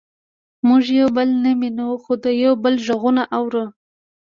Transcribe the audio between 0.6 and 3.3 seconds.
موږ یو بل نه وینو خو د یو بل غږونه